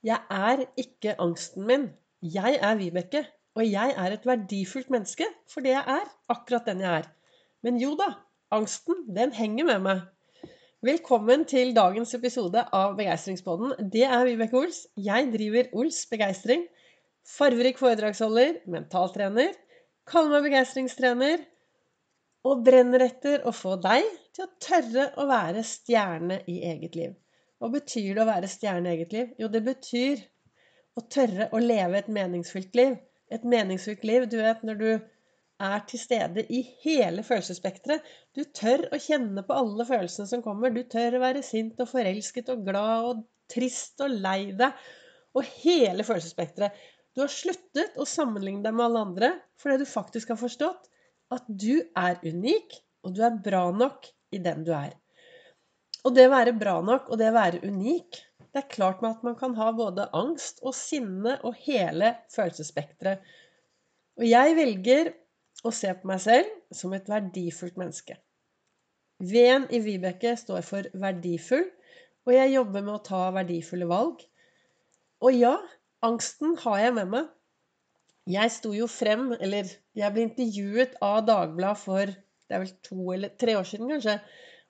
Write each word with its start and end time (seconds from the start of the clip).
Jeg 0.00 0.16
er 0.32 0.62
ikke 0.80 1.12
angsten 1.20 1.66
min. 1.68 1.82
Jeg 2.24 2.56
er 2.64 2.78
Vibeke. 2.78 3.20
Og 3.58 3.66
jeg 3.66 3.92
er 4.00 4.14
et 4.14 4.22
verdifullt 4.24 4.88
menneske 4.88 5.26
for 5.52 5.60
det 5.60 5.74
jeg 5.74 5.84
er. 5.92 6.06
Akkurat 6.32 6.64
den 6.70 6.80
jeg 6.80 7.02
er. 7.02 7.10
Men 7.60 7.76
jo 7.76 7.90
da, 8.00 8.06
angsten, 8.56 9.02
den 9.12 9.34
henger 9.36 9.68
med 9.68 9.84
meg. 9.84 10.00
Velkommen 10.80 11.44
til 11.44 11.74
dagens 11.76 12.16
episode 12.16 12.64
av 12.72 12.96
Begeistringspodden. 12.96 13.76
Det 13.92 14.06
er 14.08 14.24
Vibeke 14.24 14.56
Ols. 14.62 14.86
Jeg 14.96 15.28
driver 15.36 15.68
Ols 15.76 16.06
Begeistring. 16.08 16.64
Farverik 17.36 17.76
foredragsholder, 17.76 18.62
mentaltrener. 18.72 19.52
Kaller 20.08 20.38
meg 20.38 20.48
begeistringstrener. 20.48 21.44
Og 22.48 22.64
brenner 22.64 23.04
etter 23.10 23.44
å 23.44 23.52
få 23.52 23.76
deg 23.84 24.08
til 24.32 24.48
å 24.48 24.54
tørre 24.64 25.10
å 25.20 25.28
være 25.28 25.66
stjerne 25.76 26.40
i 26.48 26.62
eget 26.72 26.96
liv. 26.96 27.18
Hva 27.60 27.68
betyr 27.74 28.14
det 28.16 28.22
å 28.24 28.28
være 28.28 28.48
stjerne 28.48 28.88
i 28.88 28.96
eget 28.96 29.10
liv? 29.12 29.32
Jo, 29.40 29.48
det 29.52 29.60
betyr 29.66 30.22
å 30.96 31.02
tørre 31.12 31.50
å 31.52 31.60
leve 31.60 31.98
et 32.00 32.08
meningsfylt 32.12 32.76
liv. 32.78 32.94
Et 33.30 33.42
meningsfylt 33.46 34.06
liv, 34.08 34.24
du 34.32 34.38
vet, 34.40 34.62
når 34.66 34.78
du 34.80 34.88
er 35.60 35.82
til 35.90 36.00
stede 36.00 36.46
i 36.48 36.62
hele 36.84 37.22
følelsesspekteret. 37.26 38.06
Du 38.32 38.46
tør 38.56 38.86
å 38.88 39.00
kjenne 39.00 39.44
på 39.44 39.58
alle 39.60 39.84
følelsene 39.86 40.30
som 40.30 40.44
kommer. 40.44 40.72
Du 40.72 40.80
tør 40.88 41.18
å 41.18 41.22
være 41.22 41.44
sint 41.44 41.80
og 41.84 41.90
forelsket 41.90 42.48
og 42.54 42.64
glad 42.64 43.10
og 43.10 43.22
trist 43.52 44.00
og 44.04 44.16
lei 44.24 44.54
deg. 44.56 44.80
Og 45.36 45.44
hele 45.60 46.06
følelsesspekteret. 46.06 46.80
Du 47.14 47.22
har 47.22 47.30
sluttet 47.32 47.98
å 48.00 48.08
sammenligne 48.08 48.64
deg 48.64 48.74
med 48.74 48.86
alle 48.86 49.04
andre 49.04 49.30
fordi 49.60 49.82
du 49.82 49.90
faktisk 49.92 50.32
har 50.32 50.40
forstått 50.40 50.88
at 51.34 51.46
du 51.46 51.82
er 51.98 52.16
unik, 52.24 52.72
og 53.04 53.14
du 53.14 53.20
er 53.26 53.36
bra 53.44 53.68
nok 53.74 54.08
i 54.34 54.40
den 54.42 54.64
du 54.66 54.72
er. 54.74 54.96
Og 56.04 56.14
det 56.16 56.26
å 56.28 56.32
være 56.32 56.56
bra 56.56 56.78
nok 56.84 57.10
og 57.10 57.20
det 57.20 57.28
å 57.30 57.36
være 57.36 57.62
unik 57.66 58.20
Det 58.50 58.62
er 58.62 58.72
klart 58.72 59.02
med 59.02 59.12
at 59.12 59.26
man 59.26 59.36
kan 59.38 59.52
ha 59.58 59.68
både 59.76 60.08
angst 60.16 60.58
og 60.66 60.74
sinne 60.74 61.36
og 61.46 61.58
hele 61.62 62.16
følelsesspekteret. 62.34 63.20
Og 64.18 64.24
jeg 64.26 64.56
velger 64.58 65.12
å 65.62 65.70
se 65.74 65.92
på 65.94 66.08
meg 66.10 66.18
selv 66.24 66.48
som 66.74 66.96
et 66.96 67.06
verdifullt 67.06 67.78
menneske. 67.78 68.16
V-en 69.22 69.68
i 69.70 69.78
Vibeke 69.84 70.32
står 70.40 70.64
for 70.66 70.88
verdifull, 70.98 71.62
og 72.26 72.32
jeg 72.34 72.56
jobber 72.56 72.82
med 72.88 72.96
å 72.96 73.04
ta 73.06 73.20
verdifulle 73.36 73.86
valg. 73.86 74.24
Og 75.22 75.36
ja, 75.36 75.54
angsten 76.02 76.56
har 76.64 76.82
jeg 76.82 76.96
med 76.98 77.14
meg. 77.14 77.30
Jeg 78.34 78.50
sto 78.56 78.74
jo 78.74 78.90
frem, 78.90 79.28
eller 79.38 79.70
jeg 79.94 80.16
ble 80.16 80.26
intervjuet 80.26 80.98
av 81.06 81.22
Dagbladet 81.28 81.84
for 81.84 82.16
det 82.50 82.56
er 82.56 82.64
vel 82.64 82.72
to 82.82 83.12
eller 83.14 83.30
tre 83.38 83.54
år 83.54 83.66
siden, 83.68 83.92
kanskje 83.92 84.16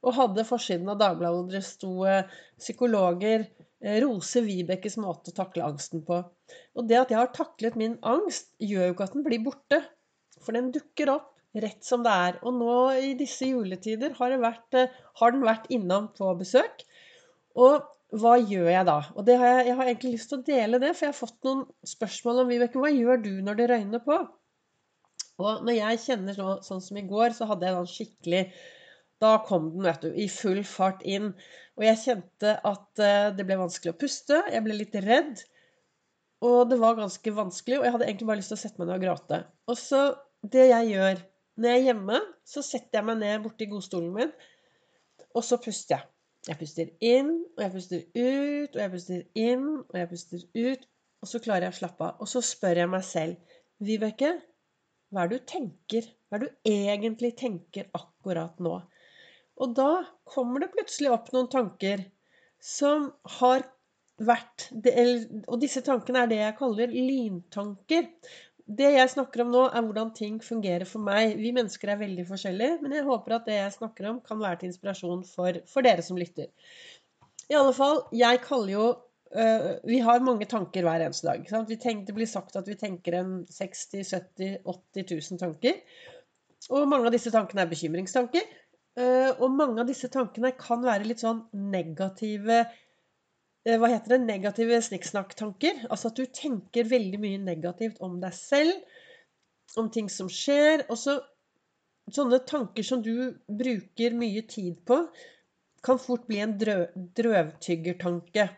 og 0.00 0.16
hadde 0.16 0.46
forsiden 0.48 0.88
av 0.92 1.00
Dagbladet 1.00 1.40
hvor 1.40 1.54
det 1.54 1.64
sto 1.66 1.92
eh, 2.08 2.38
'Psykologer 2.60 3.48
Rose 3.80 4.00
roser 4.04 4.44
Vibekes 4.44 4.98
måte 5.00 5.32
å 5.32 5.36
takle 5.36 5.64
angsten 5.64 6.02
på'. 6.04 6.20
Og 6.76 6.88
det 6.88 6.98
at 7.00 7.12
jeg 7.12 7.20
har 7.20 7.30
taklet 7.32 7.78
min 7.80 7.96
angst, 8.04 8.50
gjør 8.60 8.90
jo 8.90 8.94
ikke 8.94 9.06
at 9.08 9.14
den 9.16 9.24
blir 9.24 9.44
borte. 9.44 9.78
For 10.40 10.56
den 10.56 10.68
dukker 10.74 11.14
opp 11.14 11.30
rett 11.64 11.84
som 11.84 12.04
det 12.04 12.12
er. 12.12 12.36
Og 12.44 12.54
nå 12.56 12.74
i 13.00 13.14
disse 13.18 13.48
juletider 13.48 14.12
har, 14.18 14.36
vært, 14.42 14.68
eh, 14.76 14.92
har 15.20 15.32
den 15.32 15.46
vært 15.46 15.70
innom 15.72 16.10
på 16.16 16.28
besøk. 16.38 16.84
Og 17.56 17.80
hva 18.20 18.34
gjør 18.38 18.68
jeg 18.72 18.86
da? 18.88 18.98
Og 19.14 19.28
har 19.28 19.46
jeg, 19.46 19.66
jeg, 19.68 19.76
har 19.78 19.86
egentlig 19.86 20.12
lyst 20.16 20.30
til 20.32 20.40
å 20.40 20.46
dele 20.46 20.82
det, 20.82 20.92
for 20.96 21.06
jeg 21.06 21.14
har 21.14 21.20
fått 21.20 21.46
noen 21.46 21.64
spørsmål 21.86 22.42
om 22.42 22.50
Vibeke. 22.50 22.82
Hva 22.82 22.90
gjør 22.90 23.22
du 23.22 23.32
når 23.46 23.60
det 23.60 23.70
røyner 23.70 24.04
på? 24.04 24.18
Og 25.40 25.64
når 25.64 25.76
jeg 25.78 26.02
kjenner 26.04 26.36
så, 26.36 26.58
sånn 26.66 26.82
som 26.84 26.98
i 27.00 27.06
går, 27.08 27.32
så 27.36 27.48
hadde 27.48 27.68
jeg 27.68 27.76
da 27.76 27.84
skikkelig 27.88 28.42
da 29.20 29.36
kom 29.46 29.70
den, 29.74 29.84
vet 29.84 30.04
du, 30.04 30.10
i 30.16 30.26
full 30.32 30.62
fart 30.66 31.02
inn. 31.04 31.32
Og 31.78 31.86
jeg 31.86 32.02
kjente 32.04 32.54
at 32.66 33.02
eh, 33.04 33.30
det 33.36 33.46
ble 33.48 33.58
vanskelig 33.60 33.94
å 33.94 33.98
puste. 34.00 34.40
Jeg 34.52 34.64
ble 34.64 34.76
litt 34.78 34.96
redd. 35.04 35.42
Og 36.44 36.70
det 36.70 36.78
var 36.80 36.96
ganske 36.96 37.34
vanskelig, 37.36 37.80
og 37.80 37.84
jeg 37.84 37.94
hadde 37.96 38.06
egentlig 38.08 38.30
bare 38.30 38.41
lyst 38.41 38.52
til 38.54 38.56
å 38.56 38.62
sette 38.62 38.80
meg 38.80 38.88
ned 38.88 38.96
og 38.96 39.04
gråte. 39.04 39.42
Og 39.68 39.76
så 39.76 40.04
det 40.41 40.70
jeg 40.70 40.94
gjør 40.94 41.20
når 41.60 41.68
jeg 41.68 41.80
er 41.80 41.86
hjemme, 41.91 42.18
så 42.48 42.62
setter 42.64 43.00
jeg 43.00 43.06
meg 43.10 43.18
ned 43.20 43.42
borti 43.44 43.66
godstolen 43.69 44.14
min, 44.14 44.31
og 45.37 45.44
så 45.44 45.58
puster 45.60 45.98
jeg. 45.98 46.06
Jeg 46.48 46.56
puster 46.56 46.92
inn, 47.04 47.34
og 47.52 47.60
jeg 47.60 47.72
puster 47.75 48.04
ut, 48.16 48.70
og 48.70 48.81
jeg 48.81 48.92
puster 48.94 49.25
inn, 49.37 49.66
og 49.82 49.98
jeg 50.00 50.08
puster 50.08 50.47
ut. 50.56 50.87
Og 51.20 51.28
så 51.28 51.41
klarer 51.44 51.66
jeg 51.66 51.75
å 51.75 51.78
slappe 51.82 52.06
av. 52.06 52.22
Og 52.25 52.31
så 52.32 52.41
spør 52.41 52.81
jeg 52.81 52.91
meg 52.94 53.04
selv 53.04 53.58
Vibeke, 53.84 54.31
hva 55.12 55.26
er 55.26 55.31
det 55.31 55.41
du 55.42 55.47
tenker? 55.52 56.08
Hva 56.31 56.38
er 56.38 56.47
det 56.47 56.48
du 56.48 56.70
egentlig 56.70 57.34
tenker 57.37 57.91
akkurat 57.98 58.56
nå? 58.64 58.78
Og 59.60 59.75
da 59.76 59.91
kommer 60.28 60.62
det 60.62 60.72
plutselig 60.75 61.12
opp 61.12 61.28
noen 61.34 61.50
tanker 61.53 62.06
som 62.60 63.10
har 63.38 63.66
vært 64.21 64.69
Og 65.48 65.56
disse 65.62 65.81
tankene 65.84 66.25
er 66.25 66.31
det 66.31 66.38
jeg 66.43 66.56
kaller 66.59 66.93
lyntanker. 66.93 68.09
Det 68.70 68.91
jeg 68.94 69.10
snakker 69.10 69.43
om 69.43 69.50
nå, 69.50 69.62
er 69.66 69.82
hvordan 69.82 70.12
ting 70.15 70.37
fungerer 70.44 70.87
for 70.87 71.03
meg. 71.03 71.34
Vi 71.41 71.50
mennesker 71.56 71.91
er 71.91 72.03
veldig 72.04 72.26
forskjellige, 72.28 72.78
men 72.84 72.94
jeg 72.94 73.06
håper 73.09 73.34
at 73.38 73.49
det 73.49 73.56
jeg 73.56 73.76
snakker 73.78 74.10
om, 74.12 74.20
kan 74.22 74.38
være 74.38 74.60
til 74.60 74.70
inspirasjon 74.70 75.25
for, 75.26 75.59
for 75.66 75.87
dere 75.87 76.04
som 76.06 76.20
lytter. 76.20 76.53
I 77.50 77.56
alle 77.59 77.72
fall, 77.75 78.04
jeg 78.15 78.43
kaller 78.44 78.72
jo 78.76 78.84
uh, 79.34 79.72
Vi 79.88 79.99
har 80.06 80.22
mange 80.22 80.47
tanker 80.47 80.87
hver 80.87 81.03
eneste 81.09 81.26
dag. 81.26 81.49
Tenker, 81.82 82.06
det 82.06 82.15
blir 82.20 82.31
sagt 82.31 82.60
at 82.60 82.69
vi 82.70 82.78
tenker 82.78 83.19
en 83.19 83.34
60 83.50 84.04
70 84.06 84.60
80 84.62 85.09
000 85.16 85.43
tanker. 85.43 85.81
Og 86.70 86.87
mange 86.87 87.09
av 87.09 87.16
disse 87.16 87.32
tankene 87.34 87.65
er 87.65 87.72
bekymringstanker. 87.72 88.47
Eh, 88.98 89.30
og 89.38 89.52
mange 89.54 89.82
av 89.82 89.88
disse 89.88 90.10
tankene 90.10 90.50
kan 90.58 90.82
være 90.82 91.06
litt 91.06 91.22
sånn 91.22 91.44
negative 91.54 92.56
eh, 92.64 93.76
Hva 93.78 93.90
heter 93.92 94.16
det? 94.16 94.22
Negative 94.26 94.80
snikksnakk-tanker. 94.88 95.84
Altså 95.88 96.10
at 96.10 96.18
du 96.18 96.26
tenker 96.26 96.88
veldig 96.90 97.20
mye 97.22 97.42
negativt 97.42 98.00
om 98.02 98.18
deg 98.22 98.34
selv, 98.34 98.74
om 99.78 99.90
ting 99.94 100.10
som 100.10 100.30
skjer. 100.32 100.88
Og 100.90 100.98
så 100.98 101.20
sånne 102.10 102.42
tanker 102.48 102.86
som 102.86 103.04
du 103.04 103.30
bruker 103.46 104.16
mye 104.18 104.42
tid 104.50 104.80
på, 104.88 105.04
kan 105.86 106.00
fort 106.02 106.26
bli 106.28 106.40
en 106.42 106.56
drø 106.60 106.80
drøvtyggertanke. 107.16 108.48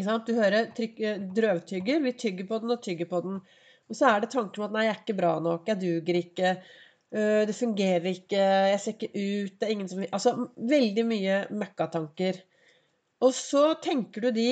Du 0.00 0.32
hører 0.32 0.70
trykk, 0.74 1.00
eh, 1.04 1.24
drøvtygger. 1.36 2.00
Vi 2.06 2.12
tygger 2.24 2.46
på 2.48 2.58
den 2.62 2.72
og 2.72 2.82
tygger 2.82 3.10
på 3.10 3.20
den. 3.26 3.42
Og 3.90 3.98
så 3.98 4.08
er 4.08 4.22
det 4.22 4.30
tanker 4.32 4.62
om 4.62 4.70
at 4.70 4.72
'nei, 4.72 4.86
jeg 4.86 4.94
er 4.94 5.02
ikke 5.02 5.18
bra 5.18 5.38
nok', 5.40 5.66
'jeg 5.68 5.80
duger 5.80 6.16
ikke', 6.22 6.62
det 7.10 7.56
fungerer 7.58 8.04
ikke, 8.06 8.38
jeg 8.70 8.80
ser 8.80 8.92
ikke 8.94 9.08
ut 9.10 9.54
Det 9.58 9.66
er 9.66 9.72
ingen 9.74 9.88
som 9.90 10.02
Altså 10.06 10.32
veldig 10.70 11.04
mye 11.08 11.38
møkkatanker. 11.50 12.38
Og 13.26 13.34
så 13.34 13.64
tenker 13.82 14.28
du 14.28 14.30
de 14.36 14.50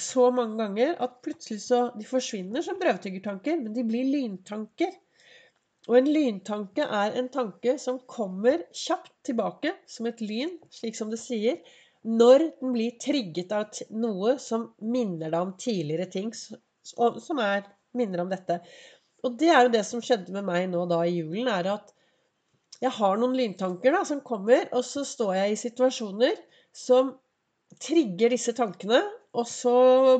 så 0.00 0.30
mange 0.32 0.56
ganger 0.62 0.94
at 1.02 1.18
plutselig 1.24 1.60
så 1.66 1.80
De 1.98 2.06
forsvinner 2.08 2.64
som 2.64 2.78
brødtyggertanker, 2.80 3.60
men 3.60 3.74
de 3.76 3.84
blir 3.84 4.08
lyntanker. 4.08 4.94
Og 5.88 5.96
en 5.98 6.10
lyntanke 6.12 6.84
er 6.84 7.16
en 7.18 7.28
tanke 7.32 7.76
som 7.80 8.00
kommer 8.08 8.62
kjapt 8.76 9.12
tilbake 9.26 9.72
som 9.88 10.08
et 10.10 10.20
lyn, 10.22 10.52
slik 10.70 10.98
som 10.98 11.10
det 11.12 11.20
sier, 11.22 11.60
når 12.04 12.46
den 12.60 12.74
blir 12.76 12.96
trigget 13.00 13.52
av 13.52 13.80
noe 13.92 14.36
som 14.40 14.70
minner 14.80 15.32
deg 15.32 15.40
om 15.40 15.56
tidligere 15.60 16.08
ting 16.12 16.30
som 16.36 17.42
er, 17.42 17.66
minner 17.96 18.22
om 18.22 18.30
dette. 18.30 18.60
Og 19.26 19.36
det 19.40 19.50
er 19.52 19.66
jo 19.66 19.72
det 19.74 19.84
som 19.86 20.02
skjedde 20.04 20.32
med 20.34 20.46
meg 20.48 20.68
nå 20.72 20.84
da 20.90 21.02
i 21.06 21.18
julen, 21.18 21.48
er 21.52 21.68
at 21.74 21.94
jeg 22.80 22.92
har 22.96 23.18
noen 23.20 23.36
lyntanker 23.36 23.92
da, 23.92 24.04
som 24.08 24.22
kommer, 24.24 24.68
og 24.72 24.84
så 24.88 25.04
står 25.04 25.34
jeg 25.36 25.52
i 25.52 25.58
situasjoner 25.60 26.38
som 26.76 27.12
trigger 27.82 28.32
disse 28.32 28.54
tankene, 28.56 29.02
og 29.36 29.46
så 29.46 29.74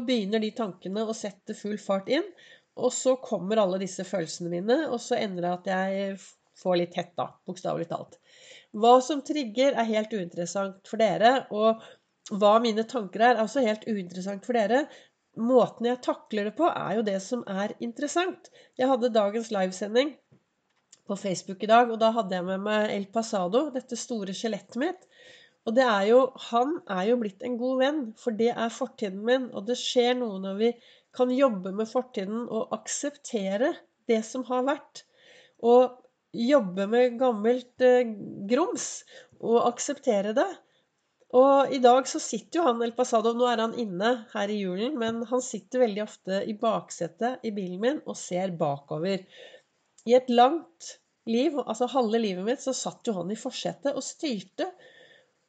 begynner 0.06 0.43
de 0.43 0.53
tankene 0.55 1.06
å 1.09 1.16
sette 1.16 1.56
full 1.59 1.78
fart 1.81 2.11
inn. 2.12 2.27
Og 2.81 2.93
så 2.94 3.16
kommer 3.21 3.59
alle 3.59 3.81
disse 3.83 4.05
følelsene 4.06 4.53
mine, 4.53 4.77
og 4.88 5.00
så 5.03 5.17
ender 5.19 5.47
det 5.47 5.55
at 5.56 5.71
jeg 5.72 6.21
får 6.61 6.77
litt 6.78 6.99
hett, 7.00 7.15
da. 7.19 7.31
Bokstavelig 7.49 7.88
talt. 7.91 8.21
Hva 8.77 8.99
som 9.03 9.25
trigger, 9.27 9.75
er 9.75 9.88
helt 9.88 10.12
uinteressant 10.15 10.87
for 10.88 11.00
dere. 11.00 11.32
Og 11.50 11.81
hva 12.38 12.53
mine 12.62 12.84
tanker 12.88 13.25
er, 13.25 13.34
er 13.34 13.44
også 13.44 13.65
helt 13.65 13.88
uinteressant 13.88 14.47
for 14.47 14.56
dere 14.56 14.84
måten 15.38 15.86
jeg 15.86 16.02
takler 16.04 16.49
det 16.49 16.56
på, 16.58 16.66
er 16.69 16.99
jo 16.99 17.06
det 17.06 17.19
som 17.22 17.44
er 17.49 17.75
interessant. 17.84 18.50
Jeg 18.78 18.90
hadde 18.90 19.12
dagens 19.14 19.50
livesending 19.55 20.14
på 21.06 21.19
Facebook 21.19 21.62
i 21.64 21.70
dag, 21.70 21.90
og 21.90 22.00
da 22.02 22.10
hadde 22.14 22.37
jeg 22.38 22.46
med 22.46 22.64
meg 22.66 22.94
El 22.94 23.06
Pasado, 23.12 23.69
dette 23.75 23.99
store 23.99 24.34
skjelettet 24.37 24.78
mitt. 24.82 25.06
Og 25.69 25.76
det 25.76 25.84
er 25.84 26.06
jo 26.08 26.20
Han 26.50 26.78
er 26.88 27.10
jo 27.10 27.19
blitt 27.20 27.43
en 27.46 27.58
god 27.60 27.82
venn, 27.82 28.00
for 28.16 28.37
det 28.37 28.52
er 28.55 28.72
fortiden 28.75 29.22
min. 29.26 29.50
Og 29.55 29.66
det 29.69 29.78
skjer 29.78 30.16
noe 30.19 30.40
når 30.43 30.58
vi 30.60 30.70
kan 31.16 31.32
jobbe 31.34 31.72
med 31.75 31.90
fortiden 31.90 32.46
og 32.49 32.72
akseptere 32.75 33.75
det 34.08 34.22
som 34.26 34.46
har 34.49 34.64
vært. 34.66 35.05
Og 35.60 35.99
jobbe 36.32 36.87
med 36.90 37.19
gammelt 37.20 37.82
eh, 37.84 38.06
grums 38.50 39.02
og 39.40 39.66
akseptere 39.66 40.34
det. 40.37 40.49
Og 41.37 41.71
i 41.71 41.79
dag 41.79 42.09
så 42.11 42.19
sitter 42.23 42.59
jo 42.59 42.67
han 42.67 42.81
El 42.82 42.94
Pasado 42.97 43.31
Nå 43.37 43.47
er 43.47 43.61
han 43.62 43.77
inne 43.79 44.11
her 44.32 44.50
i 44.50 44.59
julen, 44.65 44.97
men 44.99 45.23
han 45.31 45.43
sitter 45.44 45.85
veldig 45.85 46.03
ofte 46.03 46.41
i 46.50 46.56
baksetet 46.59 47.44
i 47.47 47.53
bilen 47.55 47.79
min 47.82 48.00
og 48.03 48.19
ser 48.19 48.50
bakover. 48.59 49.23
I 50.11 50.17
et 50.19 50.32
langt 50.32 50.97
liv, 51.31 51.55
altså 51.61 51.87
halve 51.93 52.19
livet 52.19 52.47
mitt, 52.47 52.62
så 52.65 52.75
satt 52.75 53.06
jo 53.06 53.15
han 53.21 53.31
i 53.31 53.38
forsetet 53.38 53.94
og 53.94 54.06
styrte. 54.06 54.73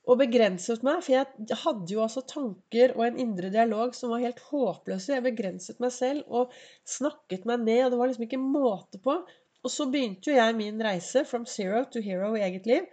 og 0.10 0.18
begrenset 0.18 0.82
meg. 0.82 1.04
For 1.06 1.14
jeg 1.14 1.58
hadde 1.62 1.94
jo 1.94 2.02
altså 2.02 2.24
tanker 2.26 2.96
og 2.98 3.04
en 3.06 3.20
indre 3.22 3.52
dialog 3.54 3.94
som 3.96 4.10
var 4.14 4.24
helt 4.24 4.40
håpløse. 4.50 5.14
Jeg 5.14 5.26
begrenset 5.28 5.78
meg 5.80 5.94
selv 5.94 6.26
og 6.28 6.56
snakket 6.90 7.46
meg 7.46 7.62
ned, 7.62 7.84
og 7.86 7.92
det 7.94 8.00
var 8.00 8.10
liksom 8.10 8.26
ikke 8.26 8.42
måte 8.42 9.02
på. 9.02 9.20
Og 9.62 9.70
så 9.70 9.86
begynte 9.94 10.32
jo 10.32 10.40
jeg 10.40 10.58
min 10.58 10.82
reise 10.82 11.22
from 11.30 11.46
zero 11.46 11.84
to 11.94 12.02
hero 12.02 12.34
i 12.34 12.42
eget 12.48 12.66
liv. 12.66 12.90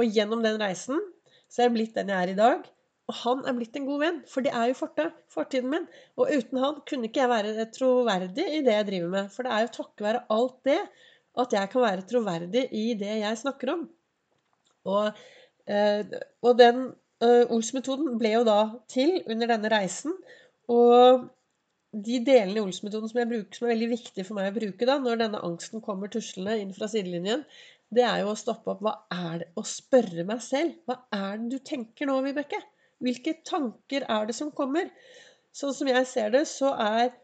Og 0.00 0.08
gjennom 0.08 0.40
den 0.44 0.56
reisen 0.60 1.00
så 1.52 1.60
er 1.60 1.68
jeg 1.68 1.76
blitt 1.76 1.98
den 1.98 2.12
jeg 2.12 2.24
er 2.24 2.32
i 2.32 2.38
dag. 2.38 2.68
Og 3.10 3.16
han 3.18 3.42
er 3.44 3.56
blitt 3.56 3.76
en 3.76 3.88
god 3.88 4.00
venn, 4.00 4.18
for 4.30 4.44
det 4.46 4.52
er 4.56 4.70
jo 4.70 4.76
fortiden 5.34 5.72
min. 5.72 5.88
Og 6.16 6.30
uten 6.30 6.60
han 6.62 6.78
kunne 6.88 7.10
ikke 7.10 7.24
jeg 7.24 7.32
være 7.32 7.66
troverdig 7.74 8.46
i 8.56 8.62
det 8.64 8.76
jeg 8.78 8.88
driver 8.88 9.10
med. 9.16 9.32
For 9.34 9.44
det 9.44 9.52
er 9.52 9.66
jo 9.66 9.74
takket 9.76 10.06
være 10.06 10.22
alt 10.36 10.58
det 10.68 10.78
at 11.42 11.56
jeg 11.56 11.72
kan 11.72 11.84
være 11.84 12.06
troverdig 12.08 12.64
i 12.76 12.86
det 13.00 13.18
jeg 13.22 13.40
snakker 13.40 13.74
om. 13.74 13.84
Og, 14.92 15.20
eh, 15.66 16.16
og 16.42 16.58
den 16.58 16.82
eh, 17.24 17.52
Ols-metoden 17.52 18.18
ble 18.20 18.34
jo 18.36 18.46
da 18.48 18.58
til 18.92 19.18
under 19.26 19.54
denne 19.54 19.72
reisen. 19.72 20.16
Og 20.72 21.26
de 21.92 22.22
delene 22.24 22.60
i 22.60 22.64
Ols-metoden 22.64 23.10
som 23.10 23.20
jeg 23.20 23.44
som 23.52 23.66
er 23.66 23.74
veldig 23.74 23.90
viktige 23.92 24.24
for 24.28 24.38
meg 24.38 24.52
å 24.52 24.56
bruke 24.56 24.88
da, 24.88 24.96
når 25.02 25.24
denne 25.26 25.44
angsten 25.44 25.84
kommer 25.84 26.12
tuslende 26.12 26.56
inn 26.62 26.72
fra 26.76 26.88
sidelinjen, 26.88 27.44
det 27.92 28.04
er 28.08 28.22
jo 28.22 28.30
å 28.32 28.38
stoppe 28.38 28.72
opp 28.72 28.84
hva 28.84 28.94
er 29.12 29.42
det, 29.42 29.48
og 29.60 29.68
spørre 29.68 30.24
meg 30.28 30.40
selv 30.44 30.78
hva 30.88 31.02
er 31.12 31.40
det 31.40 31.50
du 31.52 31.64
tenker 31.66 32.08
nå, 32.08 32.16
Vibeke? 32.24 32.60
Hvilke 33.02 33.34
tanker 33.44 34.06
er 34.06 34.28
det 34.28 34.36
som 34.36 34.52
kommer? 34.54 34.88
Sånn 35.52 35.74
som 35.76 35.90
jeg 35.90 36.06
ser 36.08 36.32
det, 36.34 36.46
så 36.50 36.72
er 36.78 37.18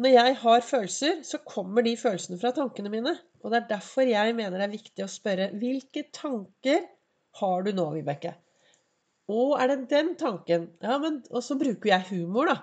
Når 0.00 0.14
jeg 0.14 0.36
har 0.40 0.62
følelser, 0.64 1.18
så 1.28 1.42
kommer 1.44 1.84
de 1.84 1.90
følelsene 2.00 2.38
fra 2.40 2.54
tankene 2.56 2.88
mine. 2.88 3.12
Og 3.42 3.52
det 3.52 3.58
er 3.58 3.66
derfor 3.74 4.08
jeg 4.08 4.32
mener 4.38 4.56
det 4.56 4.64
er 4.64 4.72
viktig 4.72 5.04
å 5.04 5.10
spørre 5.12 5.50
hvilke 5.60 6.06
tanker 6.16 6.86
har 7.40 7.66
du 7.66 7.74
nå, 7.76 7.84
Vibeke? 7.98 8.32
Å, 9.28 9.42
er 9.60 9.74
det 9.74 9.90
den 9.90 10.14
tanken? 10.16 10.70
Ja, 10.80 10.96
men 11.02 11.20
Og 11.28 11.44
så 11.44 11.58
bruker 11.60 11.92
jeg 11.92 12.08
humor, 12.14 12.48
da. 12.48 12.56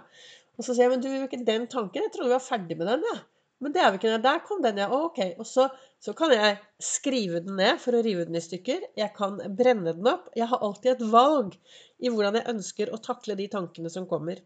Og 0.57 0.65
så 0.65 0.73
sier 0.73 0.87
jeg, 0.87 0.95
men 0.95 1.03
du, 1.03 1.11
Vibeke, 1.13 1.43
den 1.45 1.69
tanken, 1.69 2.07
jeg 2.07 2.15
trodde 2.15 2.31
vi 2.31 2.39
var 2.39 2.47
ferdig 2.47 2.79
med 2.79 2.89
den, 2.89 3.05
ja. 3.05 3.19
Men 3.63 3.73
det 3.73 3.81
er 3.81 3.93
vi 3.93 3.99
ikke. 3.99 4.17
Der 4.21 4.41
kom 4.45 4.61
den, 4.61 4.79
ja. 4.81 4.87
ok. 4.93 5.19
Og 5.41 5.47
så, 5.49 5.67
så, 6.03 6.13
kan 6.17 6.33
jeg 6.33 6.57
skrive 6.83 7.41
den 7.45 7.57
ned 7.57 7.81
for 7.81 7.97
å 7.97 8.03
rive 8.05 8.27
den 8.27 8.37
i 8.37 8.43
stykker. 8.43 8.85
Jeg 8.99 9.13
kan 9.17 9.39
brenne 9.57 9.95
den 9.97 10.09
opp. 10.11 10.29
Jeg 10.37 10.49
har 10.51 10.61
alltid 10.65 10.91
et 10.93 11.05
valg 11.13 11.57
i 11.97 12.11
hvordan 12.11 12.37
jeg 12.37 12.49
ønsker 12.53 12.93
å 12.93 13.01
takle 13.09 13.37
de 13.39 13.49
tankene 13.53 13.91
som 13.93 14.05
kommer. 14.09 14.43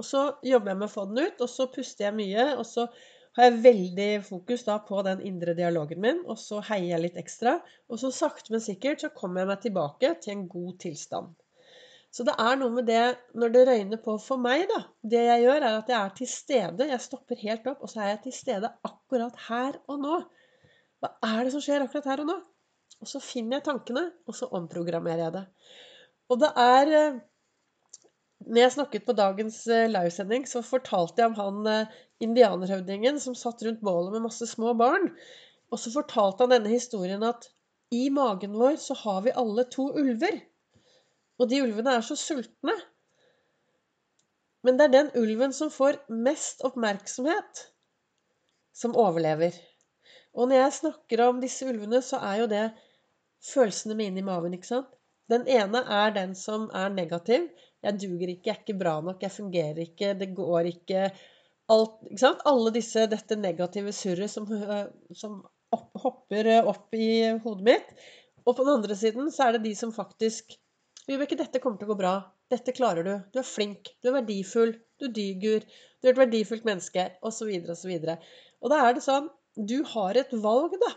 Og 0.00 0.06
så 0.08 0.22
jobber 0.46 0.72
jeg 0.72 0.80
med 0.80 0.88
å 0.88 0.94
få 0.94 1.06
den 1.10 1.26
ut, 1.26 1.42
og 1.44 1.52
så 1.52 1.68
puster 1.74 2.06
jeg 2.08 2.16
mye. 2.16 2.46
Og 2.56 2.64
så 2.64 2.86
har 3.36 3.46
jeg 3.46 3.60
veldig 3.66 4.08
fokus 4.26 4.64
da 4.66 4.78
på 4.88 5.02
den 5.06 5.20
indre 5.28 5.54
dialogen 5.58 6.00
min, 6.02 6.24
og 6.24 6.40
så 6.40 6.62
heier 6.70 6.94
jeg 6.94 7.04
litt 7.04 7.20
ekstra. 7.20 7.58
Og 7.92 8.00
så 8.00 8.10
sakte, 8.14 8.54
men 8.54 8.64
sikkert 8.64 9.04
så 9.04 9.12
kommer 9.14 9.44
jeg 9.44 9.52
meg 9.52 9.62
tilbake 9.66 10.14
til 10.24 10.34
en 10.38 10.48
god 10.50 10.80
tilstand. 10.86 11.36
Så 12.10 12.24
det 12.26 12.34
er 12.42 12.56
noe 12.58 12.74
med 12.74 12.88
det 12.90 13.04
når 13.38 13.52
det 13.54 13.62
røyner 13.68 14.00
på 14.02 14.16
for 14.18 14.42
meg, 14.42 14.64
da. 14.70 14.80
Det 15.12 15.20
jeg 15.28 15.44
gjør, 15.44 15.62
er 15.62 15.76
at 15.78 15.90
jeg 15.92 15.98
er 16.00 16.14
til 16.18 16.30
stede. 16.30 16.88
Jeg 16.90 17.04
stopper 17.04 17.42
helt 17.44 17.68
opp, 17.70 17.84
og 17.86 17.92
så 17.92 18.02
er 18.02 18.14
jeg 18.14 18.22
til 18.24 18.34
stede 18.34 18.70
akkurat 18.86 19.36
her 19.46 19.78
og 19.86 20.00
nå. 20.02 20.16
Hva 21.00 21.12
er 21.30 21.44
det 21.46 21.52
som 21.54 21.62
skjer 21.64 21.84
akkurat 21.84 22.08
her 22.10 22.24
og 22.24 22.32
nå? 22.32 22.36
Og 23.00 23.08
så 23.08 23.22
finner 23.22 23.58
jeg 23.58 23.68
tankene, 23.68 24.04
og 24.28 24.36
så 24.36 24.50
omprogrammerer 24.58 25.22
jeg 25.28 25.36
det. 25.38 25.44
Og 26.30 26.40
det 26.42 26.50
er 26.62 26.94
eh, 26.98 27.20
Når 28.40 28.62
jeg 28.62 28.72
snakket 28.72 29.06
på 29.06 29.14
dagens 29.16 29.62
eh, 29.68 29.86
livesending, 29.90 30.46
så 30.48 30.64
fortalte 30.64 31.22
jeg 31.22 31.30
om 31.30 31.38
han 31.38 31.70
eh, 31.70 31.96
indianerhøvdingen 32.24 33.20
som 33.20 33.36
satt 33.38 33.62
rundt 33.64 33.82
bålet 33.84 34.14
med 34.16 34.26
masse 34.26 34.46
små 34.50 34.74
barn. 34.74 35.10
Og 35.70 35.78
så 35.78 35.92
fortalte 35.94 36.44
han 36.44 36.54
denne 36.56 36.72
historien 36.72 37.22
at 37.26 37.48
i 37.94 38.08
magen 38.14 38.54
vår 38.58 38.78
så 38.82 38.96
har 39.02 39.22
vi 39.26 39.36
alle 39.42 39.64
to 39.70 39.90
ulver. 39.98 40.40
Og 41.40 41.48
de 41.48 41.62
ulvene 41.64 41.96
er 41.96 42.04
så 42.04 42.16
sultne. 42.20 42.74
Men 44.66 44.76
det 44.76 44.86
er 44.86 44.92
den 44.92 45.10
ulven 45.16 45.54
som 45.56 45.72
får 45.72 46.02
mest 46.12 46.60
oppmerksomhet, 46.68 47.64
som 48.76 48.96
overlever. 48.98 49.56
Og 50.36 50.50
når 50.50 50.60
jeg 50.60 50.76
snakker 50.82 51.24
om 51.24 51.40
disse 51.40 51.66
ulvene, 51.66 52.02
så 52.04 52.20
er 52.28 52.42
jo 52.42 52.50
det 52.50 52.66
følelsene 53.50 53.96
mine 53.96 54.20
i 54.20 54.26
maven, 54.26 54.54
ikke 54.54 54.68
sant? 54.68 54.92
Den 55.30 55.46
ene 55.48 55.80
er 55.86 56.12
den 56.12 56.34
som 56.36 56.68
er 56.76 56.92
negativ. 56.92 57.48
Jeg 57.80 57.96
duger 58.02 58.32
ikke, 58.34 58.50
jeg 58.50 58.56
er 58.56 58.62
ikke 58.64 58.80
bra 58.82 58.94
nok, 59.00 59.22
jeg 59.22 59.32
fungerer 59.32 59.78
ikke, 59.84 60.12
det 60.20 60.32
går 60.36 60.68
ikke 60.74 61.04
alt, 61.72 62.00
ikke 62.10 62.20
sant? 62.20 62.42
Alle 62.50 62.72
disse, 62.74 63.06
dette 63.08 63.38
negative 63.40 63.94
surret 63.96 64.32
som, 64.32 64.48
som 65.16 65.38
opp, 65.72 65.88
hopper 66.02 66.50
opp 66.60 66.98
i 66.98 67.30
hodet 67.44 67.68
mitt. 67.70 67.94
Og 68.44 68.56
på 68.56 68.66
den 68.66 68.74
andre 68.74 68.96
siden 68.98 69.30
så 69.32 69.46
er 69.46 69.56
det 69.56 69.68
de 69.70 69.74
som 69.78 69.94
faktisk 69.94 70.58
Vibeke, 71.10 71.34
dette 71.34 71.58
kommer 71.58 71.80
til 71.80 71.88
å 71.88 71.90
gå 71.90 71.98
bra. 71.98 72.14
Dette 72.52 72.74
klarer 72.76 73.06
du. 73.06 73.14
Du 73.34 73.40
er 73.40 73.46
flink. 73.46 73.88
Du 73.98 74.12
er 74.12 74.20
verdifull. 74.20 74.76
Du 75.02 75.08
duger. 75.10 75.64
Du 75.98 76.06
er 76.06 76.12
et 76.12 76.20
verdifullt 76.20 76.66
menneske. 76.68 77.08
Osv. 77.26 77.50
osv. 77.74 77.94
Og 78.62 78.70
da 78.70 78.82
er 78.86 78.94
det 78.94 79.02
sånn 79.02 79.26
Du 79.70 79.80
har 79.90 80.18
et 80.20 80.30
valg, 80.44 80.76
da. 80.78 80.92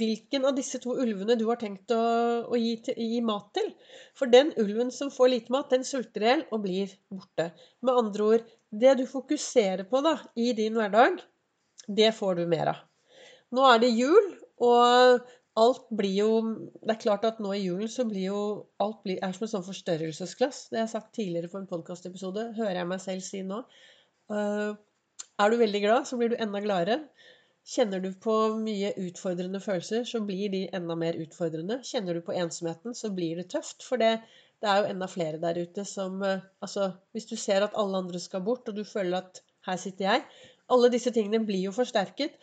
Hvilken 0.00 0.44
av 0.46 0.58
disse 0.58 0.78
to 0.82 0.92
ulvene 0.92 1.38
du 1.40 1.46
har 1.48 1.58
tenkt 1.58 1.90
å, 1.96 2.02
å 2.52 2.60
gi, 2.60 2.74
gi, 2.92 3.22
mat 3.24 3.48
til. 3.56 3.72
For 4.18 4.30
den 4.30 4.52
ulven 4.60 4.92
som 4.94 5.08
får 5.14 5.32
lite 5.32 5.54
mat, 5.56 5.72
den 5.72 5.88
sulter 5.88 6.26
i 6.26 6.28
hjel 6.28 6.44
og 6.52 6.60
blir 6.66 6.92
borte. 7.08 7.48
Med 7.80 8.02
andre 8.04 8.28
ord, 8.34 8.52
det 8.70 8.92
du 9.00 9.06
fokuserer 9.08 9.88
på 9.88 10.04
da, 10.04 10.18
i 10.36 10.52
din 10.58 10.76
hverdag, 10.78 11.18
det 11.88 12.12
får 12.20 12.38
du 12.38 12.44
mer 12.52 12.74
av. 12.76 12.84
Nå 13.56 13.64
er 13.66 13.80
det 13.82 13.90
jul, 13.96 14.28
og 14.62 15.24
alt 15.58 15.88
blir 15.90 16.14
jo 16.14 16.28
Det 16.82 16.94
er 16.94 17.00
klart 17.02 17.24
at 17.26 17.40
nå 17.42 17.52
i 17.56 17.64
julen 17.64 17.90
så 17.90 18.04
blir 18.08 18.28
jo 18.28 18.42
alt 18.82 19.02
blir, 19.04 19.18
er 19.22 19.34
som 19.34 19.46
et 19.46 19.52
sånn 19.54 19.66
forstørrelsesglass. 19.66 20.68
Det 20.70 20.78
har 20.78 20.86
jeg 20.86 20.94
sagt 20.94 21.14
tidligere 21.16 21.50
på 21.50 21.58
en 21.60 21.68
podkastepisode. 21.70 22.52
Hører 22.58 22.80
jeg 22.80 22.90
meg 22.90 23.02
selv 23.02 23.26
si 23.26 23.42
nå. 23.46 23.64
Uh, 24.30 24.78
er 25.40 25.50
du 25.50 25.58
veldig 25.60 25.82
glad, 25.82 26.06
så 26.06 26.18
blir 26.20 26.32
du 26.32 26.38
enda 26.38 26.62
gladere. 26.62 27.00
Kjenner 27.70 28.00
du 28.02 28.12
på 28.24 28.34
mye 28.62 28.92
utfordrende 29.02 29.60
følelser, 29.62 30.06
så 30.08 30.22
blir 30.24 30.52
de 30.52 30.62
enda 30.76 30.96
mer 30.98 31.18
utfordrende. 31.20 31.80
Kjenner 31.86 32.16
du 32.16 32.22
på 32.24 32.36
ensomheten, 32.36 32.96
så 32.96 33.10
blir 33.14 33.40
det 33.40 33.50
tøft. 33.52 33.84
For 33.86 34.00
det, 34.00 34.14
det 34.62 34.70
er 34.70 34.80
jo 34.80 34.94
enda 34.94 35.10
flere 35.10 35.42
der 35.42 35.60
ute 35.60 35.84
som 35.88 36.22
uh, 36.22 36.46
Altså, 36.62 36.92
hvis 37.12 37.28
du 37.30 37.36
ser 37.36 37.66
at 37.66 37.76
alle 37.78 38.04
andre 38.04 38.22
skal 38.22 38.46
bort, 38.46 38.70
og 38.70 38.78
du 38.78 38.84
føler 38.86 39.20
at 39.20 39.42
her 39.66 39.76
sitter 39.76 40.06
jeg 40.06 40.24
Alle 40.72 40.88
disse 40.92 41.10
tingene 41.12 41.42
blir 41.44 41.66
jo 41.66 41.74
forsterket. 41.74 42.38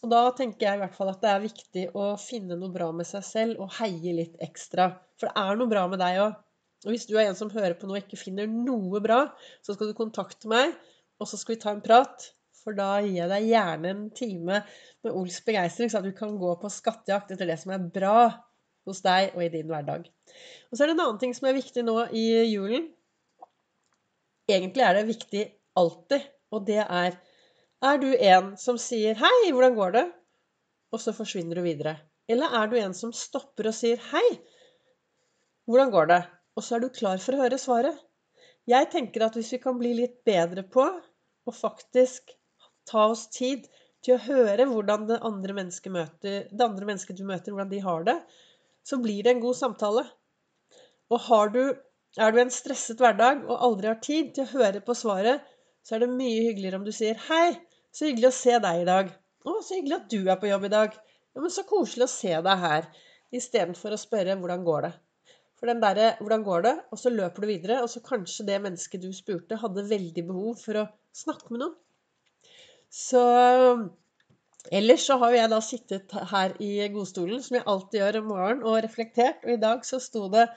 Og 0.00 0.08
da 0.12 0.20
tenker 0.36 0.66
jeg 0.66 0.78
i 0.78 0.80
hvert 0.80 0.96
fall 0.96 1.10
at 1.12 1.20
det 1.20 1.30
er 1.30 1.42
viktig 1.42 1.82
å 1.98 2.04
finne 2.20 2.56
noe 2.56 2.72
bra 2.72 2.88
med 2.96 3.08
seg 3.08 3.24
selv 3.26 3.60
og 3.60 3.74
heie 3.76 4.14
litt 4.16 4.38
ekstra. 4.44 4.88
For 5.20 5.28
det 5.28 5.42
er 5.42 5.60
noe 5.60 5.70
bra 5.70 5.84
med 5.92 6.00
deg 6.00 6.20
òg. 6.22 6.38
Og 6.86 6.94
hvis 6.94 7.04
du 7.10 7.18
er 7.18 7.26
en 7.28 7.36
som 7.36 7.50
hører 7.52 7.76
på 7.76 7.88
noe 7.88 7.98
og 7.98 8.06
ikke 8.06 8.20
finner 8.20 8.48
noe 8.48 9.02
bra, 9.04 9.26
så 9.60 9.76
skal 9.76 9.90
du 9.90 9.96
kontakte 9.98 10.48
meg, 10.48 10.72
og 11.20 11.28
så 11.28 11.36
skal 11.36 11.56
vi 11.56 11.60
ta 11.60 11.74
en 11.74 11.82
prat. 11.84 12.30
For 12.60 12.76
da 12.76 12.94
gir 13.04 13.18
jeg 13.18 13.28
deg 13.28 13.48
gjerne 13.50 13.90
en 13.92 14.06
time 14.16 14.62
med 15.04 15.12
Ols 15.12 15.40
begeistring, 15.44 15.92
så 15.92 16.00
at 16.00 16.08
du 16.08 16.14
kan 16.16 16.32
gå 16.40 16.54
på 16.60 16.72
skattejakt 16.72 17.34
etter 17.34 17.48
det 17.48 17.58
som 17.60 17.72
er 17.76 17.84
bra 17.92 18.30
hos 18.88 19.02
deg 19.04 19.34
og 19.34 19.44
i 19.44 19.50
din 19.52 19.68
hverdag. 19.68 20.08
Og 20.70 20.76
så 20.76 20.84
er 20.84 20.90
det 20.90 20.96
en 20.96 21.04
annen 21.04 21.20
ting 21.20 21.36
som 21.36 21.48
er 21.48 21.56
viktig 21.56 21.84
nå 21.84 21.96
i 22.16 22.26
julen. 22.48 22.88
Egentlig 24.50 24.84
er 24.84 24.96
det 24.96 25.08
viktig 25.08 25.44
alltid, 25.78 26.24
og 26.52 26.64
det 26.68 26.80
er 26.82 27.20
er 27.80 28.00
du 28.00 28.10
en 28.12 28.56
som 28.60 28.78
sier 28.78 29.14
'hei, 29.16 29.52
hvordan 29.52 29.74
går 29.74 29.92
det?' 29.96 30.08
og 30.92 31.00
så 31.00 31.14
forsvinner 31.16 31.56
du 31.56 31.62
videre? 31.64 31.96
Eller 32.28 32.52
er 32.60 32.66
du 32.68 32.76
en 32.76 32.94
som 32.94 33.12
stopper 33.12 33.70
og 33.70 33.74
sier 33.74 33.96
'hei, 33.96 34.26
hvordan 35.66 35.90
går 35.90 36.06
det?' 36.12 36.26
og 36.56 36.64
så 36.66 36.76
er 36.76 36.80
du 36.80 36.90
klar 36.90 37.18
for 37.24 37.36
å 37.36 37.42
høre 37.44 37.58
svaret? 37.58 37.96
Jeg 38.68 38.90
tenker 38.92 39.24
at 39.24 39.36
hvis 39.38 39.52
vi 39.54 39.58
kan 39.62 39.78
bli 39.78 39.94
litt 39.96 40.18
bedre 40.28 40.62
på 40.62 40.84
å 41.46 41.54
faktisk 41.56 42.34
ta 42.90 43.06
oss 43.14 43.28
tid 43.32 43.64
til 44.04 44.16
å 44.16 44.24
høre 44.26 44.66
hvordan 44.68 45.06
det 45.08 45.20
andre 45.26 45.56
mennesket, 45.56 45.92
møter, 45.92 46.48
det 46.50 46.66
andre 46.66 46.88
mennesket 46.88 47.16
du 47.16 47.24
møter, 47.24 47.52
hvordan 47.52 47.72
de 47.72 47.80
har 47.84 48.04
det, 48.08 48.18
så 48.84 48.98
blir 49.00 49.24
det 49.24 49.34
en 49.34 49.42
god 49.44 49.56
samtale. 49.56 50.04
Og 51.10 51.30
du, 51.54 51.64
er 52.18 52.32
du 52.32 52.40
en 52.40 52.52
stresset 52.52 53.00
hverdag 53.00 53.44
og 53.48 53.64
aldri 53.70 53.90
har 53.90 54.00
tid 54.04 54.34
til 54.36 54.46
å 54.46 54.52
høre 54.58 54.84
på 54.84 54.96
svaret, 54.96 55.40
så 55.84 55.96
er 55.96 56.04
det 56.04 56.12
mye 56.12 56.44
hyggeligere 56.48 56.80
om 56.80 56.86
du 56.86 56.92
sier 56.92 57.16
'hei', 57.16 57.56
så 57.94 58.08
hyggelig 58.08 58.30
å 58.30 58.38
se 58.38 58.56
deg 58.64 58.82
i 58.82 58.88
dag. 58.88 59.12
Å, 59.44 59.54
så 59.64 59.76
hyggelig 59.76 59.96
at 59.96 60.10
du 60.12 60.18
er 60.22 60.40
på 60.40 60.50
jobb 60.50 60.66
i 60.68 60.72
dag. 60.72 60.96
Ja, 61.34 61.42
men 61.42 61.54
så 61.54 61.64
koselig 61.68 62.06
å 62.06 62.12
se 62.12 62.34
deg 62.46 62.64
her. 62.64 62.90
Istedenfor 63.34 63.94
å 63.94 64.00
spørre 64.00 64.36
hvordan 64.40 64.66
går 64.66 64.86
det. 64.88 64.92
For 65.60 65.68
den 65.68 65.82
derre 65.82 66.14
'hvordan 66.18 66.44
går 66.44 66.62
det?' 66.64 66.78
og 66.90 66.98
så 66.98 67.10
løper 67.12 67.44
du 67.44 67.46
videre, 67.50 67.82
og 67.84 67.90
så 67.92 68.00
kanskje 68.00 68.46
det 68.48 68.62
mennesket 68.64 69.02
du 69.02 69.10
spurte, 69.12 69.58
hadde 69.60 69.90
veldig 69.90 70.22
behov 70.26 70.54
for 70.56 70.80
å 70.80 70.88
snakke 71.12 71.52
med 71.52 71.60
noen. 71.60 71.74
Så 72.88 73.20
Ellers 74.68 75.06
så 75.08 75.16
har 75.22 75.32
jeg 75.32 75.50
da 75.50 75.58
sittet 75.64 76.12
her 76.32 76.52
i 76.60 76.88
godstolen, 76.92 77.40
som 77.42 77.56
jeg 77.56 77.66
alltid 77.72 78.00
gjør 78.00 78.18
om 78.18 78.26
morgenen, 78.28 78.64
og 78.68 78.82
reflektert. 78.84 79.44
Og 79.46 79.54
i 79.54 79.60
dag 79.60 79.86
så 79.88 80.00
sto 80.00 80.28
det 80.28 80.48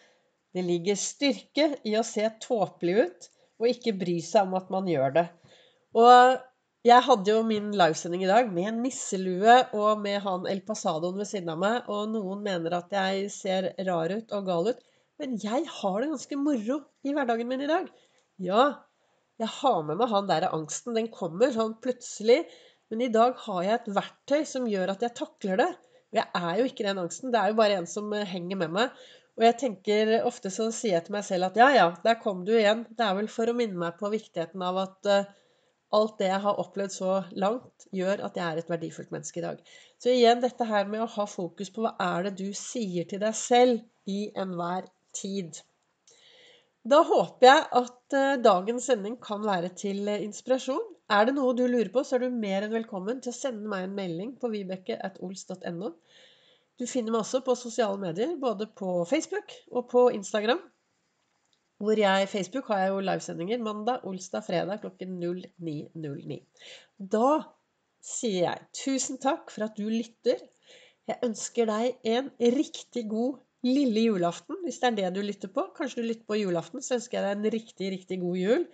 'Det 0.53 0.63
ligger 0.63 0.95
styrke 0.95 1.77
i 1.83 1.95
å 1.97 2.03
se 2.03 2.27
tåpelig 2.41 2.95
ut 3.05 3.29
og 3.59 3.67
ikke 3.67 3.97
bry 3.97 4.19
seg 4.21 4.43
om 4.43 4.53
at 4.59 4.69
man 4.69 4.85
gjør 4.85 5.13
det'. 5.13 5.29
Og 5.95 6.39
jeg 6.83 7.03
hadde 7.05 7.31
jo 7.31 7.43
min 7.47 7.69
livesending 7.79 8.25
i 8.25 8.29
dag 8.29 8.49
med 8.51 8.69
en 8.69 8.81
nisselue 8.83 9.53
og 9.79 10.01
med 10.03 10.17
han 10.25 10.47
El 10.51 10.59
Pasadoen 10.67 11.19
ved 11.21 11.29
siden 11.29 11.53
av 11.53 11.61
meg, 11.61 11.85
og 11.87 12.09
noen 12.11 12.41
mener 12.43 12.75
at 12.75 12.91
jeg 12.91 13.29
ser 13.31 13.69
rar 13.87 14.11
ut 14.11 14.33
og 14.35 14.49
gal 14.49 14.67
ut. 14.73 14.81
Men 15.21 15.37
jeg 15.39 15.63
har 15.69 16.01
det 16.01 16.09
ganske 16.11 16.39
moro 16.41 16.81
i 17.07 17.13
hverdagen 17.15 17.47
min 17.47 17.63
i 17.63 17.69
dag. 17.69 17.87
Ja, 18.43 18.65
jeg 19.39 19.49
har 19.61 19.79
med 19.87 20.01
meg 20.01 20.11
han 20.11 20.27
der 20.27 20.49
angsten. 20.51 20.97
Den 20.97 21.07
kommer 21.13 21.53
sånn 21.55 21.77
plutselig. 21.83 22.41
Men 22.91 23.05
i 23.05 23.11
dag 23.13 23.37
har 23.45 23.61
jeg 23.63 23.79
et 23.79 23.91
verktøy 23.95 24.43
som 24.49 24.67
gjør 24.69 24.91
at 24.93 25.05
jeg 25.05 25.15
takler 25.17 25.61
det. 25.63 25.69
Jeg 26.13 26.27
er 26.35 26.59
jo 26.59 26.65
ikke 26.67 26.85
den 26.85 26.99
angsten. 27.01 27.31
Det 27.33 27.39
er 27.39 27.53
jo 27.53 27.59
bare 27.61 27.77
en 27.79 27.87
som 27.89 28.11
eh, 28.13 28.27
henger 28.29 28.59
med 28.59 28.73
meg. 28.75 29.05
Og 29.39 29.45
jeg 29.47 29.57
tenker 29.63 30.11
ofte 30.27 30.51
så 30.53 30.67
sier 30.75 30.97
jeg 30.97 31.07
til 31.07 31.15
meg 31.15 31.23
selv 31.25 31.47
at 31.47 31.55
ja, 31.57 31.69
ja, 31.73 31.87
der 32.03 32.19
kom 32.21 32.43
du 32.45 32.51
igjen. 32.53 32.83
Det 32.91 33.07
er 33.07 33.15
vel 33.17 33.31
for 33.31 33.49
å 33.49 33.55
minne 33.57 33.79
meg 33.87 33.95
på 33.97 34.11
viktigheten 34.13 34.61
av 34.67 34.77
at 34.83 35.09
uh, 35.09 35.31
alt 35.93 36.17
det 36.21 36.29
jeg 36.29 36.41
har 36.45 36.61
opplevd 36.61 36.93
så 36.95 37.17
langt, 37.39 37.87
gjør 37.93 38.23
at 38.27 38.37
jeg 38.39 38.45
er 38.45 38.61
et 38.61 38.71
verdifullt 38.71 39.11
menneske 39.13 39.41
i 39.41 39.45
dag. 39.45 39.59
Så 40.01 40.13
igjen 40.13 40.41
dette 40.43 40.67
her 40.69 40.89
med 40.89 41.03
å 41.03 41.11
ha 41.17 41.27
fokus 41.29 41.71
på 41.73 41.85
hva 41.85 41.93
er 42.01 42.27
det 42.27 42.33
du 42.41 42.49
sier 42.57 43.07
til 43.09 43.21
deg 43.23 43.37
selv 43.37 44.09
i 44.09 44.25
enhver 44.43 44.89
tid. 45.15 45.61
Da 46.83 46.99
håper 47.07 47.47
jeg 47.47 47.63
at 47.79 48.17
uh, 48.17 48.41
dagens 48.43 48.89
sending 48.89 49.15
kan 49.23 49.45
være 49.45 49.69
til 49.79 50.03
uh, 50.09 50.17
inspirasjon. 50.19 50.83
Er 51.13 51.29
det 51.29 51.37
noe 51.37 51.53
du 51.55 51.63
lurer 51.67 51.91
på, 51.93 52.03
så 52.03 52.17
er 52.17 52.25
du 52.25 52.41
mer 52.43 52.65
enn 52.65 52.75
velkommen 52.75 53.21
til 53.23 53.31
å 53.31 53.37
sende 53.37 53.69
meg 53.71 53.85
en 53.85 53.95
melding 53.95 54.35
på 54.41 54.51
vibeke.ols.no. 54.51 55.93
Du 56.81 56.85
finner 56.89 57.13
meg 57.13 57.21
også 57.21 57.43
på 57.45 57.55
sosiale 57.55 57.99
medier, 58.01 58.33
både 58.41 58.67
på 58.67 59.03
Facebook 59.07 59.53
og 59.71 59.87
på 59.93 60.07
Instagram. 60.17 60.59
Hvor 61.83 61.99
jeg, 61.99 62.29
Facebook 62.31 62.69
har 62.71 62.79
jeg 62.79 62.91
jo 62.93 63.03
livesendinger 63.03 63.63
mandag, 63.63 64.05
olsdag, 64.07 64.45
fredag 64.47 64.79
klokken 64.85 65.17
09.09. 65.19 66.37
Da 67.15 67.31
sier 68.03 68.45
jeg 68.45 68.67
tusen 68.77 69.19
takk 69.23 69.51
for 69.51 69.67
at 69.67 69.75
du 69.75 69.89
lytter. 69.91 70.39
Jeg 71.11 71.19
ønsker 71.27 71.67
deg 71.67 72.07
en 72.07 72.29
riktig 72.55 73.03
god 73.11 73.41
lille 73.67 74.05
julaften, 74.05 74.61
hvis 74.63 74.79
det 74.79 74.89
er 74.89 74.95
det 75.01 75.11
du 75.17 75.21
lytter 75.27 75.51
på. 75.51 75.65
Kanskje 75.75 76.03
du 76.03 76.07
lytter 76.07 76.27
på 76.29 76.39
julaften, 76.39 76.83
så 76.83 77.01
ønsker 77.01 77.19
jeg 77.19 77.27
deg 77.27 77.35
en 77.35 77.53
riktig, 77.57 77.91
riktig 77.97 78.19
god 78.23 78.39
jul. 78.39 78.67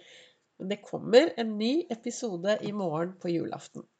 Det 0.69 0.81
kommer 0.85 1.33
en 1.41 1.57
ny 1.57 1.73
episode 1.89 2.59
i 2.61 2.75
morgen 2.75 3.17
på 3.21 3.33
julaften. 3.33 3.89